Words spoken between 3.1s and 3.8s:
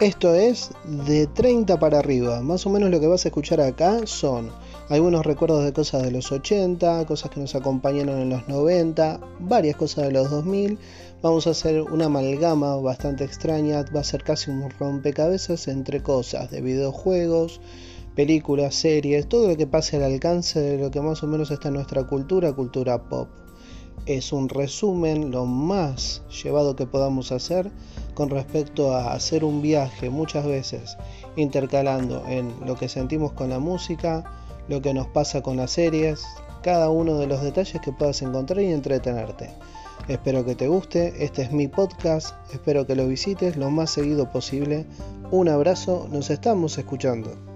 a escuchar